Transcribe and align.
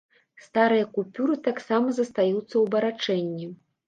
Старыя 0.43 0.85
купюры 0.95 1.35
таксама 1.47 1.93
застаюцца 1.97 2.47
ў 2.57 2.63
абарачэнні. 2.69 3.51